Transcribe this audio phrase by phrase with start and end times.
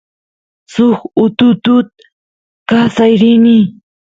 [0.73, 1.87] suk ututut
[2.69, 3.57] kasay rini